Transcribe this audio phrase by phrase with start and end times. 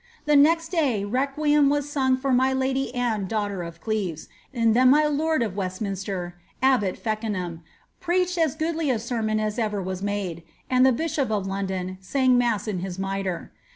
[0.25, 4.89] The next day requiem was sung for my lady Anne daughter of Cleves, and then
[4.89, 7.61] mj lord of Westminster (abbot Feckenham)
[7.99, 10.41] preached as goodly a sennoa as ever was made,
[10.71, 13.51] and the bishop of London sang mass in his mitre.